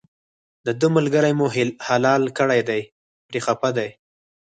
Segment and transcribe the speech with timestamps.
[0.65, 1.45] دده ملګری مو
[1.87, 2.81] حلال کړی دی
[3.27, 3.89] پرې خپه دی.